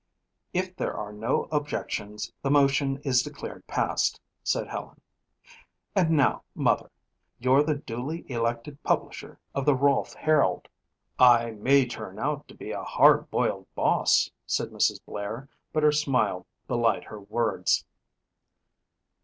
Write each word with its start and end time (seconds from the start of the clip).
"If 0.51 0.75
there 0.75 0.97
are 0.97 1.13
no 1.13 1.43
objections, 1.51 2.33
the 2.41 2.49
motion 2.49 2.97
is 3.03 3.21
declared 3.21 3.67
passed," 3.67 4.19
said 4.43 4.65
Helen. 4.67 4.99
"And 5.95 6.09
now 6.09 6.41
Mother, 6.55 6.89
you're 7.37 7.61
the 7.61 7.75
duly 7.75 8.25
elected 8.27 8.81
publisher 8.81 9.37
of 9.53 9.63
the 9.65 9.75
Rolfe 9.75 10.15
Herald." 10.15 10.67
"I 11.19 11.51
may 11.51 11.85
turn 11.85 12.17
out 12.17 12.47
to 12.47 12.55
be 12.55 12.71
a 12.71 12.81
hard 12.81 13.29
boiled 13.29 13.67
boss," 13.75 14.31
said 14.47 14.69
Mrs. 14.69 14.99
Blair, 15.05 15.47
but 15.71 15.83
her 15.83 15.91
smile 15.91 16.47
belied 16.67 17.03
her 17.03 17.19
words. 17.19 17.85